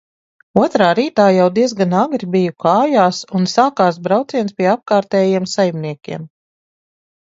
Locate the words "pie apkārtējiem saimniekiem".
4.59-6.31